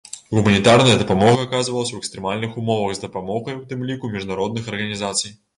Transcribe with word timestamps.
Гуманітарная 0.35 0.95
дапамога 1.01 1.43
аказвалася 1.47 1.93
ў 1.93 2.01
экстрэмальных 2.03 2.57
умовах 2.63 2.91
з 2.97 3.05
дапамогай, 3.07 3.61
у 3.61 3.65
тым 3.75 3.87
ліку, 3.91 4.13
міжнародных 4.19 4.63
арганізацый. 4.77 5.41